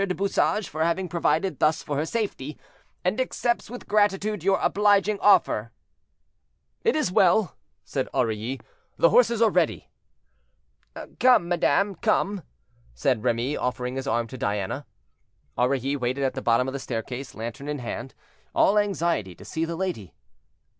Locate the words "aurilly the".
8.11-9.11